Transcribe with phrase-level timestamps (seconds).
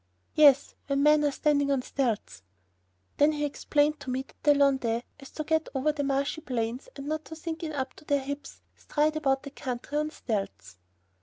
[0.33, 2.41] "Yes, when men are standing on stilts."
[3.17, 6.41] Then he explained to me that the Landais, so as to get over the marshy
[6.41, 10.77] plains, and not sink in up to their hips, stride about the country on stilts.